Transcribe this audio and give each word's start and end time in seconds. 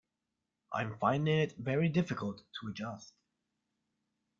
I'm 0.73 0.97
finding 0.97 1.37
it 1.37 1.57
very 1.59 1.87
difficult 1.87 2.39
to 2.59 2.69
adjust 2.71 3.13